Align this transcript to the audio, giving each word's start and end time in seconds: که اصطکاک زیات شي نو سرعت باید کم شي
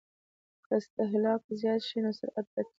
که 0.65 0.73
اصطکاک 0.77 1.43
زیات 1.59 1.81
شي 1.87 1.97
نو 2.03 2.11
سرعت 2.19 2.45
باید 2.51 2.65
کم 2.65 2.65
شي 2.67 2.69